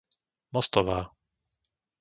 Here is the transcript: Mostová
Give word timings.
Mostová 0.53 0.99